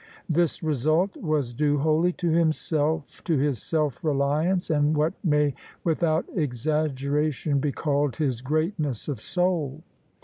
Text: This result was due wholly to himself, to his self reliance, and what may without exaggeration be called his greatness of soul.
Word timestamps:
This 0.27 0.63
result 0.63 1.15
was 1.15 1.53
due 1.53 1.77
wholly 1.77 2.11
to 2.13 2.31
himself, 2.31 3.23
to 3.25 3.37
his 3.37 3.61
self 3.61 4.03
reliance, 4.03 4.71
and 4.71 4.97
what 4.97 5.13
may 5.23 5.53
without 5.83 6.25
exaggeration 6.35 7.59
be 7.59 7.71
called 7.71 8.15
his 8.15 8.41
greatness 8.41 9.07
of 9.07 9.21
soul. 9.21 9.83